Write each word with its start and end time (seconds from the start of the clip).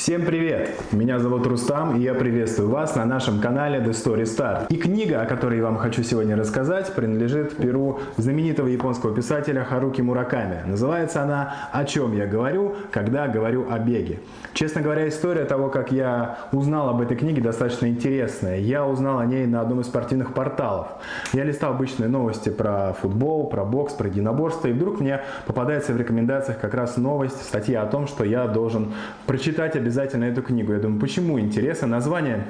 Всем 0.00 0.24
привет! 0.24 0.70
Меня 0.92 1.18
зовут 1.18 1.46
Рустам, 1.46 1.98
и 1.98 2.00
я 2.00 2.14
приветствую 2.14 2.70
вас 2.70 2.96
на 2.96 3.04
нашем 3.04 3.38
канале 3.38 3.80
The 3.80 3.90
Story 3.90 4.22
Start. 4.22 4.68
И 4.70 4.78
книга, 4.78 5.20
о 5.20 5.26
которой 5.26 5.58
я 5.58 5.64
вам 5.64 5.76
хочу 5.76 6.02
сегодня 6.02 6.38
рассказать, 6.38 6.94
принадлежит 6.94 7.58
перу 7.58 8.00
знаменитого 8.16 8.68
японского 8.68 9.14
писателя 9.14 9.62
Харуки 9.62 10.00
Мураками. 10.00 10.62
Называется 10.64 11.22
она 11.22 11.68
«О 11.72 11.84
чем 11.84 12.16
я 12.16 12.26
говорю, 12.26 12.76
когда 12.90 13.28
говорю 13.28 13.70
о 13.70 13.78
беге». 13.78 14.20
Честно 14.54 14.80
говоря, 14.80 15.06
история 15.06 15.44
того, 15.44 15.68
как 15.68 15.92
я 15.92 16.38
узнал 16.50 16.88
об 16.88 17.02
этой 17.02 17.18
книге, 17.18 17.42
достаточно 17.42 17.86
интересная. 17.86 18.58
Я 18.58 18.86
узнал 18.86 19.18
о 19.18 19.26
ней 19.26 19.46
на 19.46 19.60
одном 19.60 19.82
из 19.82 19.86
спортивных 19.86 20.32
порталов. 20.32 20.88
Я 21.34 21.44
листал 21.44 21.74
обычные 21.74 22.08
новости 22.08 22.48
про 22.48 22.94
футбол, 22.94 23.50
про 23.50 23.66
бокс, 23.66 23.92
про 23.92 24.08
единоборство, 24.08 24.68
и 24.68 24.72
вдруг 24.72 24.98
мне 24.98 25.20
попадается 25.46 25.92
в 25.92 25.98
рекомендациях 25.98 26.58
как 26.58 26.72
раз 26.72 26.96
новость, 26.96 27.42
статья 27.42 27.82
о 27.82 27.86
том, 27.86 28.06
что 28.06 28.24
я 28.24 28.46
должен 28.46 28.94
прочитать 29.26 29.76
обязательно 29.76 29.89
эту 29.98 30.42
книгу. 30.42 30.72
Я 30.72 30.78
думаю, 30.78 31.00
почему 31.00 31.38
интересно? 31.38 31.86
Название 31.88 32.44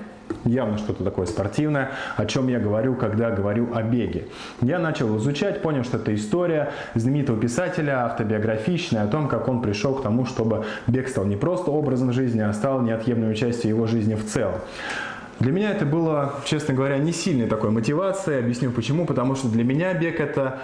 явно 0.44 0.78
что-то 0.78 1.04
такое 1.04 1.26
спортивное, 1.26 1.90
о 2.16 2.26
чем 2.26 2.48
я 2.48 2.58
говорю, 2.58 2.94
когда 2.94 3.30
говорю 3.30 3.74
о 3.74 3.82
беге. 3.82 4.26
Я 4.62 4.78
начал 4.78 5.16
изучать, 5.18 5.62
понял, 5.62 5.84
что 5.84 5.96
это 5.96 6.14
история 6.14 6.72
знаменитого 6.94 7.38
писателя, 7.38 8.04
автобиографичная, 8.06 9.02
о 9.02 9.06
том, 9.06 9.28
как 9.28 9.48
он 9.48 9.60
пришел 9.60 9.94
к 9.94 10.02
тому, 10.02 10.26
чтобы 10.26 10.64
бег 10.86 11.08
стал 11.08 11.24
не 11.24 11.36
просто 11.36 11.70
образом 11.70 12.12
жизни, 12.12 12.40
а 12.40 12.52
стал 12.52 12.80
неотъемлемой 12.82 13.34
частью 13.34 13.70
его 13.70 13.86
жизни 13.86 14.14
в 14.14 14.24
целом. 14.24 14.60
Для 15.40 15.52
меня 15.52 15.70
это 15.70 15.86
было, 15.86 16.34
честно 16.44 16.74
говоря, 16.74 16.98
не 16.98 17.12
сильной 17.12 17.46
такой 17.46 17.70
мотивацией. 17.70 18.40
Объясню 18.40 18.70
почему. 18.72 19.06
Потому 19.06 19.34
что 19.34 19.48
для 19.48 19.64
меня 19.64 19.94
бег 19.94 20.20
это 20.20 20.58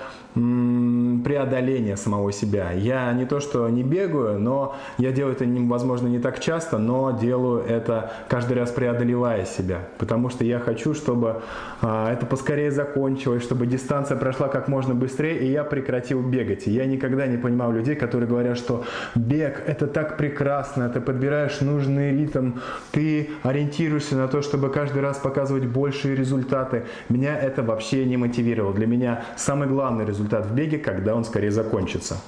преодоление 1.26 1.96
самого 1.96 2.30
себя. 2.30 2.70
Я 2.70 3.12
не 3.12 3.26
то, 3.26 3.40
что 3.40 3.68
не 3.68 3.82
бегаю, 3.82 4.38
но 4.38 4.76
я 4.96 5.10
делаю 5.10 5.34
это, 5.34 5.44
возможно, 5.44 6.06
не 6.06 6.20
так 6.20 6.38
часто, 6.38 6.78
но 6.78 7.18
делаю 7.20 7.64
это 7.64 8.12
каждый 8.28 8.56
раз 8.56 8.70
преодолевая 8.70 9.44
себя. 9.44 9.80
Потому 9.98 10.30
что 10.30 10.44
я 10.44 10.60
хочу, 10.60 10.94
чтобы 10.94 11.42
а, 11.82 12.12
это 12.12 12.26
поскорее 12.26 12.70
закончилось, 12.70 13.42
чтобы 13.42 13.66
дистанция 13.66 14.16
прошла 14.16 14.46
как 14.46 14.68
можно 14.68 14.94
быстрее, 14.94 15.40
и 15.40 15.50
я 15.50 15.64
прекратил 15.64 16.22
бегать. 16.22 16.68
Я 16.68 16.86
никогда 16.86 17.26
не 17.26 17.38
понимал 17.38 17.72
людей, 17.72 17.96
которые 17.96 18.28
говорят, 18.28 18.56
что 18.56 18.84
бег 19.16 19.64
это 19.66 19.88
так 19.88 20.18
прекрасно, 20.18 20.88
ты 20.90 21.00
подбираешь 21.00 21.60
нужный 21.60 22.12
ритм, 22.12 22.52
ты 22.92 23.30
ориентируешься 23.42 24.14
на 24.14 24.28
то, 24.28 24.42
чтобы 24.42 24.70
каждый 24.70 25.02
раз 25.02 25.18
показывать 25.18 25.66
большие 25.66 26.14
результаты. 26.14 26.84
Меня 27.08 27.36
это 27.36 27.64
вообще 27.64 28.04
не 28.04 28.16
мотивировало. 28.16 28.72
Для 28.72 28.86
меня 28.86 29.24
самый 29.36 29.66
главный 29.66 30.04
результат 30.04 30.46
в 30.46 30.54
беге, 30.54 30.78
когда 30.78 31.15
он 31.16 31.24
скорее 31.24 31.50
закончится. 31.50 32.18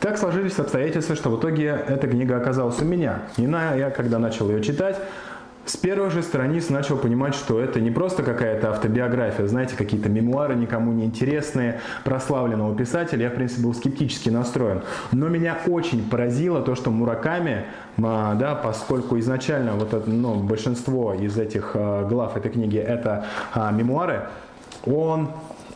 Так 0.00 0.16
сложились 0.16 0.58
обстоятельства, 0.58 1.14
что 1.14 1.30
в 1.30 1.38
итоге 1.38 1.78
эта 1.86 2.08
книга 2.08 2.36
оказалась 2.36 2.80
у 2.80 2.84
меня. 2.84 3.22
И 3.36 3.46
на, 3.46 3.74
я, 3.74 3.90
когда 3.90 4.18
начал 4.18 4.48
ее 4.48 4.62
читать, 4.62 4.96
с 5.66 5.76
первых 5.76 6.10
же 6.10 6.22
страниц 6.22 6.70
начал 6.70 6.96
понимать, 6.96 7.34
что 7.34 7.60
это 7.60 7.80
не 7.80 7.90
просто 7.90 8.22
какая-то 8.22 8.70
автобиография, 8.70 9.46
знаете, 9.46 9.76
какие-то 9.76 10.08
мемуары 10.08 10.54
никому 10.54 10.90
не 10.92 11.04
интересные 11.04 11.80
прославленного 12.02 12.74
писателя. 12.74 13.24
Я, 13.24 13.30
в 13.30 13.34
принципе, 13.34 13.62
был 13.62 13.74
скептически 13.74 14.30
настроен. 14.30 14.82
Но 15.12 15.28
меня 15.28 15.58
очень 15.66 16.08
поразило 16.08 16.62
то, 16.62 16.74
что 16.74 16.90
Мураками, 16.90 17.66
а, 18.02 18.34
да, 18.34 18.54
поскольку 18.54 19.18
изначально 19.18 19.74
вот 19.74 19.92
это, 19.92 20.08
ну, 20.10 20.36
большинство 20.42 21.14
из 21.14 21.38
этих 21.38 21.72
а, 21.74 22.08
глав 22.08 22.36
этой 22.36 22.50
книги 22.50 22.78
это 22.78 23.26
а, 23.52 23.70
мемуары, 23.70 24.28
он 24.86 25.28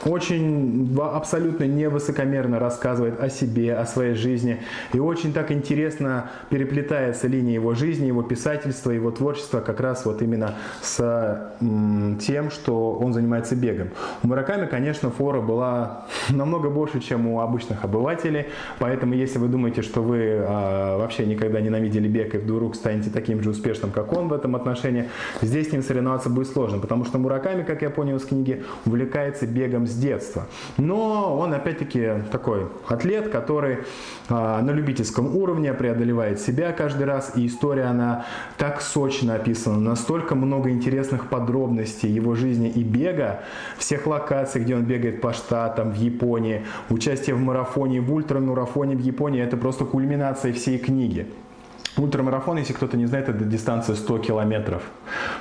очень 0.04 0.96
абсолютно 1.00 1.64
невысокомерно 1.64 2.58
рассказывает 2.58 3.20
о 3.20 3.28
себе, 3.28 3.74
о 3.74 3.86
своей 3.86 4.14
жизни. 4.14 4.60
И 4.92 4.98
очень 4.98 5.32
так 5.32 5.50
интересно 5.50 6.30
переплетается 6.50 7.28
линия 7.28 7.54
его 7.54 7.74
жизни, 7.74 8.06
его 8.06 8.22
писательства, 8.22 8.90
его 8.90 9.10
творчества 9.10 9.60
как 9.60 9.80
раз 9.80 10.04
вот 10.04 10.22
именно 10.22 10.54
с 10.82 11.56
тем, 12.20 12.50
что 12.50 12.92
он 12.92 13.12
занимается 13.12 13.56
бегом. 13.56 13.88
У 14.22 14.28
Мураками, 14.28 14.66
конечно, 14.66 15.10
фора 15.10 15.40
была 15.40 16.06
намного 16.30 16.70
больше, 16.70 17.00
чем 17.00 17.26
у 17.28 17.40
обычных 17.40 17.84
обывателей. 17.84 18.46
Поэтому, 18.78 19.14
если 19.14 19.38
вы 19.38 19.48
думаете, 19.48 19.82
что 19.82 20.02
вы 20.02 20.38
а, 20.40 20.98
вообще 20.98 21.26
никогда 21.26 21.60
ненавидели 21.60 22.08
бег 22.08 22.34
и 22.34 22.38
вдруг 22.38 22.74
станете 22.74 23.10
таким 23.10 23.42
же 23.42 23.50
успешным, 23.50 23.90
как 23.90 24.12
он 24.12 24.28
в 24.28 24.32
этом 24.32 24.56
отношении, 24.56 25.08
здесь 25.40 25.70
с 25.70 25.72
ним 25.72 25.82
соревноваться 25.82 26.28
будет 26.30 26.48
сложно. 26.48 26.78
Потому 26.78 27.04
что 27.04 27.18
Мураками, 27.18 27.62
как 27.62 27.82
я 27.82 27.90
понял 27.90 28.16
из 28.16 28.24
книги, 28.24 28.62
увлекается 28.84 29.46
бегом 29.46 29.83
с 29.86 29.94
с 29.94 29.98
детства. 29.98 30.46
Но 30.76 31.38
он 31.38 31.54
опять-таки 31.54 32.24
такой 32.30 32.66
атлет, 32.88 33.28
который 33.28 33.78
а, 34.28 34.60
на 34.60 34.72
любительском 34.72 35.36
уровне 35.36 35.72
преодолевает 35.72 36.40
себя 36.40 36.72
каждый 36.72 37.06
раз. 37.06 37.32
И 37.36 37.46
история, 37.46 37.84
она 37.84 38.26
так 38.58 38.82
сочно 38.82 39.36
описана, 39.36 39.78
настолько 39.78 40.34
много 40.34 40.70
интересных 40.70 41.28
подробностей 41.28 42.10
его 42.10 42.34
жизни 42.34 42.68
и 42.68 42.82
бега, 42.82 43.42
всех 43.78 44.06
локаций, 44.06 44.60
где 44.60 44.74
он 44.74 44.84
бегает 44.84 45.20
по 45.20 45.32
штатам, 45.32 45.92
в 45.92 45.96
Японии, 45.96 46.64
участие 46.90 47.36
в 47.36 47.40
марафоне, 47.40 48.00
в 48.00 48.12
ультрамарафоне 48.12 48.96
в 48.96 49.00
Японии, 49.00 49.42
это 49.42 49.56
просто 49.56 49.84
кульминация 49.84 50.52
всей 50.52 50.78
книги. 50.78 51.26
Ультрамарафон, 51.96 52.58
если 52.58 52.72
кто-то 52.72 52.96
не 52.96 53.06
знает, 53.06 53.28
это 53.28 53.44
дистанция 53.44 53.94
100 53.94 54.18
километров. 54.18 54.82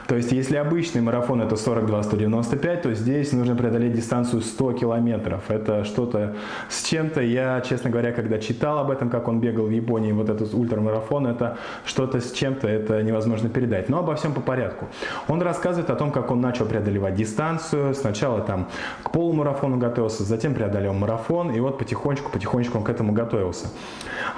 То 0.07 0.15
есть, 0.15 0.31
если 0.31 0.57
обычный 0.57 1.01
марафон 1.01 1.41
это 1.41 1.55
42-195, 1.55 2.81
то 2.81 2.93
здесь 2.93 3.31
нужно 3.31 3.55
преодолеть 3.55 3.93
дистанцию 3.93 4.43
100 4.43 4.73
километров. 4.73 5.49
Это 5.49 5.83
что-то 5.83 6.35
с 6.69 6.83
чем-то. 6.83 7.21
Я, 7.21 7.59
честно 7.61 7.89
говоря, 7.89 8.11
когда 8.11 8.37
читал 8.37 8.77
об 8.77 8.91
этом, 8.91 9.09
как 9.09 9.27
он 9.27 9.39
бегал 9.39 9.65
в 9.65 9.71
Японии, 9.71 10.11
вот 10.11 10.29
этот 10.29 10.53
ультрамарафон, 10.53 11.25
это 11.25 11.57
что-то 11.85 12.21
с 12.21 12.31
чем-то, 12.31 12.67
это 12.67 13.01
невозможно 13.01 13.49
передать. 13.49 13.89
Но 13.89 13.97
обо 13.97 14.13
всем 14.13 14.33
по 14.33 14.41
порядку. 14.41 14.89
Он 15.27 15.41
рассказывает 15.41 15.89
о 15.89 15.95
том, 15.95 16.11
как 16.11 16.29
он 16.29 16.39
начал 16.39 16.67
преодолевать 16.67 17.15
дистанцию. 17.15 17.95
Сначала 17.95 18.41
там 18.41 18.67
к 19.01 19.09
полумарафону 19.09 19.77
готовился, 19.77 20.23
затем 20.23 20.53
преодолел 20.53 20.93
марафон, 20.93 21.49
и 21.49 21.59
вот 21.59 21.79
потихонечку-потихонечку 21.79 22.77
он 22.77 22.83
к 22.83 22.89
этому 22.89 23.11
готовился. 23.11 23.69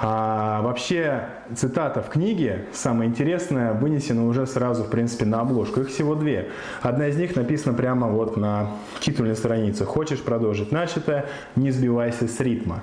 А, 0.00 0.62
вообще, 0.62 1.28
цитата 1.54 2.05
в 2.06 2.10
книге, 2.10 2.66
самое 2.72 3.10
интересное, 3.10 3.72
вынесена 3.72 4.26
уже 4.26 4.46
сразу, 4.46 4.84
в 4.84 4.90
принципе, 4.90 5.24
на 5.26 5.40
обложку. 5.40 5.80
Их 5.80 5.88
всего 5.88 6.14
две. 6.14 6.48
Одна 6.82 7.08
из 7.08 7.16
них 7.16 7.36
написана 7.36 7.76
прямо 7.76 8.08
вот 8.08 8.36
на 8.36 8.70
титульной 9.00 9.36
странице. 9.36 9.84
«Хочешь 9.84 10.20
продолжить 10.20 10.72
начатое? 10.72 11.26
Не 11.56 11.70
сбивайся 11.70 12.28
с 12.28 12.40
ритма». 12.40 12.82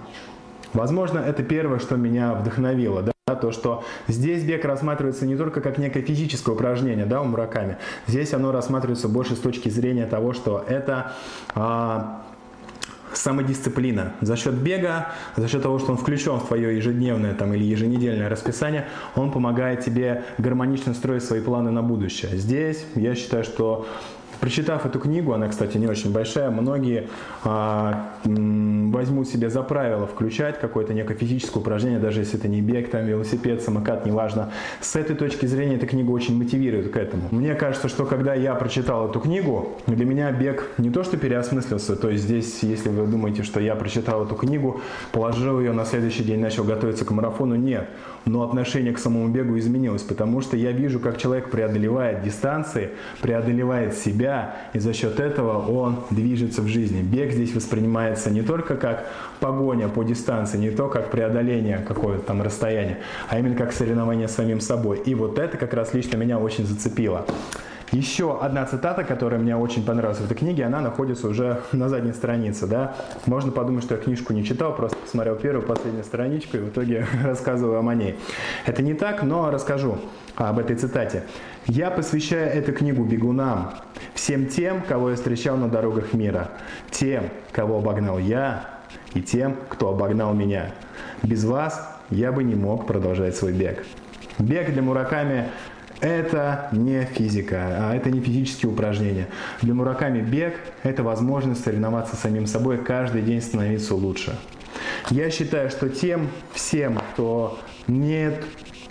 Возможно, 0.74 1.20
это 1.20 1.44
первое, 1.44 1.80
что 1.80 1.96
меня 1.96 2.34
вдохновило. 2.34 3.02
Да? 3.02 3.14
то, 3.40 3.52
что 3.52 3.84
здесь 4.08 4.44
бег 4.44 4.66
рассматривается 4.66 5.26
не 5.26 5.38
только 5.38 5.62
как 5.62 5.78
некое 5.78 6.02
физическое 6.02 6.52
упражнение, 6.52 7.06
да, 7.06 7.22
у 7.22 7.26
Мураками. 7.26 7.78
Здесь 8.06 8.34
оно 8.34 8.52
рассматривается 8.52 9.08
больше 9.08 9.36
с 9.36 9.40
точки 9.40 9.70
зрения 9.70 10.06
того, 10.06 10.34
что 10.34 10.64
это 10.68 11.14
а, 11.56 12.24
самодисциплина. 13.24 14.14
За 14.22 14.36
счет 14.36 14.54
бега, 14.56 15.14
за 15.38 15.48
счет 15.48 15.64
того, 15.64 15.80
что 15.80 15.92
он 15.92 15.98
включен 15.98 16.40
в 16.40 16.48
твое 16.48 16.76
ежедневное 16.76 17.34
там, 17.34 17.54
или 17.54 17.64
еженедельное 17.64 18.30
расписание, 18.30 18.88
он 19.16 19.32
помогает 19.32 19.86
тебе 19.86 20.24
гармонично 20.38 20.94
строить 20.94 21.24
свои 21.24 21.40
планы 21.40 21.72
на 21.72 21.82
будущее. 21.82 22.38
Здесь 22.38 22.86
я 22.96 23.16
считаю, 23.16 23.46
что 23.46 23.88
Прочитав 24.44 24.86
эту 24.86 25.00
книгу, 25.00 25.32
она, 25.32 25.48
кстати, 25.48 25.78
не 25.78 25.88
очень 25.88 26.12
большая, 26.12 26.52
многие 26.52 27.08
а, 27.46 28.10
возьмут 28.26 29.30
себе 29.30 29.50
за 29.50 29.64
правило 29.64 30.06
включать 30.06 30.60
какое-то 30.60 30.94
некое 30.94 31.14
физическое 31.14 31.62
упражнение, 31.62 31.98
даже 31.98 32.20
если 32.20 32.38
это 32.38 32.50
не 32.50 32.60
бег, 32.60 32.92
там, 32.92 33.06
велосипед, 33.06 33.62
самокат, 33.62 34.06
неважно. 34.06 34.52
С 34.82 34.98
этой 34.98 35.16
точки 35.16 35.46
зрения 35.46 35.78
эта 35.78 35.88
книга 35.88 36.12
очень 36.12 36.38
мотивирует 36.38 36.92
к 36.92 36.98
этому. 36.98 37.30
Мне 37.32 37.56
кажется, 37.56 37.88
что 37.88 38.06
когда 38.06 38.34
я 38.34 38.54
прочитал 38.56 39.10
эту 39.10 39.22
книгу, 39.22 39.78
для 39.88 40.06
меня 40.06 40.30
бег 40.34 40.72
не 40.78 40.90
то 40.90 41.06
что 41.06 41.16
переосмыслился, 41.16 41.96
то 41.96 42.10
есть 42.10 42.26
здесь, 42.26 42.64
если 42.64 42.90
вы 42.90 43.08
думаете, 43.08 43.44
что 43.44 43.62
я 43.62 43.76
прочитал 43.76 44.26
эту 44.26 44.36
книгу, 44.36 44.82
положил 45.14 45.62
ее 45.62 45.72
на 45.72 45.86
следующий 45.86 46.26
день, 46.26 46.42
начал 46.42 46.66
готовиться 46.66 47.06
к 47.06 47.12
марафону, 47.12 47.56
нет. 47.56 47.88
Но 48.26 48.44
отношение 48.44 48.92
к 48.92 49.00
самому 49.00 49.30
бегу 49.30 49.58
изменилось, 49.58 50.02
потому 50.02 50.42
что 50.42 50.58
я 50.58 50.74
вижу, 50.74 51.00
как 51.00 51.18
человек 51.18 51.50
преодолевает 51.50 52.24
дистанции, 52.24 52.90
преодолевает 53.22 53.94
себя, 53.94 54.33
себя, 54.34 54.56
и 54.74 54.80
за 54.80 54.94
счет 54.94 55.20
этого 55.20 55.66
он 55.68 56.04
движется 56.10 56.62
в 56.62 56.68
жизни. 56.68 57.02
Бег 57.02 57.32
здесь 57.32 57.54
воспринимается 57.54 58.30
не 58.30 58.42
только 58.42 58.76
как 58.76 59.08
погоня 59.40 59.88
по 59.88 60.04
дистанции, 60.04 60.58
не 60.58 60.72
то 60.72 60.88
как 60.88 61.12
преодоление 61.12 61.80
какого-то 61.80 62.22
там 62.22 62.42
расстояния, 62.42 63.00
а 63.30 63.40
именно 63.40 63.56
как 63.56 63.72
соревнование 63.72 64.28
с 64.28 64.36
самим 64.36 64.62
собой. 64.62 65.02
И 65.06 65.16
вот 65.16 65.40
это 65.40 65.58
как 65.58 65.74
раз 65.74 65.94
лично 65.94 66.18
меня 66.18 66.40
очень 66.40 66.66
зацепило. 66.66 67.26
Еще 67.92 68.40
одна 68.42 68.66
цитата, 68.66 69.04
которая 69.04 69.40
мне 69.40 69.56
очень 69.56 69.86
понравилась 69.86 70.18
в 70.18 70.26
этой 70.26 70.36
книге, 70.36 70.66
она 70.66 70.82
находится 70.82 71.28
уже 71.28 71.62
на 71.74 71.90
задней 71.90 72.14
странице. 72.14 72.66
Да? 72.66 72.96
Можно 73.28 73.52
подумать, 73.52 73.84
что 73.84 73.94
я 73.94 74.02
книжку 74.02 74.34
не 74.34 74.44
читал, 74.44 74.76
просто 74.76 74.98
посмотрел 74.98 75.36
первую, 75.36 75.68
последнюю 75.68 76.04
страничку 76.04 76.58
и 76.58 76.60
в 76.62 76.70
итоге 76.70 77.06
рассказываю 77.24 77.88
о 77.88 77.94
ней. 77.94 78.16
Это 78.66 78.82
не 78.82 78.96
так, 78.96 79.22
но 79.22 79.52
расскажу 79.52 80.00
об 80.36 80.58
этой 80.58 80.76
цитате. 80.76 81.24
«Я 81.68 81.92
посвящаю 81.92 82.52
эту 82.52 82.74
книгу 82.74 83.04
бегунам, 83.04 83.74
всем 84.14 84.48
тем, 84.48 84.82
кого 84.82 85.12
я 85.12 85.16
встречал 85.16 85.58
на 85.58 85.70
дорогах 85.70 86.14
мира, 86.14 86.52
тем, 86.92 87.30
кого 87.52 87.78
обогнал 87.78 88.20
я, 88.20 88.70
и 89.14 89.22
тем, 89.22 89.58
кто 89.70 89.90
обогнал 89.90 90.34
меня. 90.34 90.72
Без 91.22 91.44
вас 91.44 91.88
я 92.10 92.32
бы 92.32 92.44
не 92.44 92.56
мог 92.56 92.88
продолжать 92.88 93.36
свой 93.36 93.54
бег». 93.54 93.84
Бег 94.40 94.74
для 94.74 94.82
Мураками 94.82 95.50
это 96.02 96.68
не 96.72 97.06
физика, 97.06 97.78
а 97.80 97.96
это 97.96 98.10
не 98.10 98.20
физические 98.20 98.72
упражнения. 98.72 99.28
Для 99.62 99.74
Мураками 99.74 100.22
бег– 100.22 100.56
это 100.84 101.04
возможность 101.04 101.64
соревноваться 101.64 102.16
с 102.16 102.20
самим 102.20 102.48
собой, 102.48 102.78
каждый 102.78 103.22
день 103.22 103.42
становиться 103.42 103.96
лучше. 103.96 104.36
Я 105.10 105.30
считаю, 105.30 105.70
что 105.70 105.90
тем 105.90 106.30
всем, 106.54 107.00
кто 107.14 107.60
не 107.88 108.34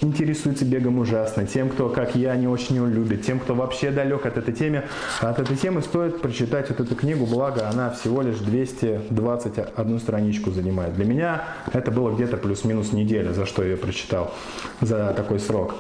интересуется 0.02 0.64
бегом 0.64 0.99
ужасно, 0.99 1.46
тем, 1.46 1.69
кто, 1.69 1.88
как 1.88 2.14
я, 2.14 2.34
не 2.37 2.49
очень 2.49 2.76
его 2.76 2.87
любит, 2.87 3.22
тем, 3.22 3.38
кто 3.38 3.54
вообще 3.54 3.90
далек 3.90 4.26
от 4.26 4.37
этой 4.37 4.52
темы, 4.52 4.84
от 5.20 5.38
этой 5.38 5.56
темы 5.56 5.82
стоит 5.82 6.20
прочитать 6.20 6.69
вот 6.69 6.81
эту 6.81 6.94
книгу, 6.94 7.25
благо 7.26 7.69
она 7.69 7.90
всего 7.90 8.22
лишь 8.22 8.38
221 8.38 10.00
страничку 10.00 10.50
занимает. 10.50 10.94
Для 10.94 11.04
меня 11.04 11.44
это 11.72 11.90
было 11.90 12.14
где-то 12.14 12.37
плюс-минус 12.37 12.93
неделя, 12.93 13.32
за 13.32 13.46
что 13.46 13.62
я 13.62 13.70
ее 13.70 13.76
прочитал, 13.76 14.34
за 14.81 15.14
такой 15.16 15.38
срок. 15.38 15.75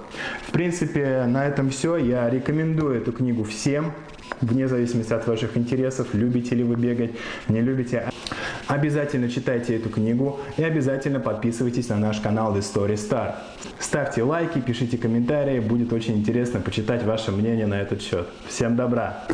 В 0.46 0.52
принципе, 0.52 1.24
на 1.26 1.46
этом 1.46 1.70
все. 1.70 1.96
Я 1.96 2.30
рекомендую 2.30 2.96
эту 2.96 3.12
книгу 3.12 3.44
всем, 3.44 3.92
вне 4.40 4.68
зависимости 4.68 5.12
от 5.12 5.26
ваших 5.26 5.56
интересов, 5.56 6.08
любите 6.12 6.54
ли 6.54 6.62
вы 6.62 6.76
бегать, 6.76 7.12
не 7.48 7.60
любите. 7.60 8.10
Обязательно 8.72 9.28
читайте 9.28 9.76
эту 9.76 9.90
книгу 9.90 10.40
и 10.56 10.64
обязательно 10.64 11.20
подписывайтесь 11.20 11.90
на 11.90 11.98
наш 11.98 12.20
канал 12.20 12.56
The 12.56 12.60
Story 12.60 12.94
Star. 12.94 13.34
Ставьте 13.78 14.22
лайки, 14.22 14.60
пишите 14.60 14.96
комментарии, 14.96 15.60
будет 15.60 15.92
очень 15.92 16.16
интересно 16.16 16.58
почитать 16.58 17.04
ваше 17.04 17.32
мнение 17.32 17.66
на 17.66 17.78
этот 17.82 18.00
счет. 18.00 18.26
Всем 18.48 18.74
добра! 18.74 19.26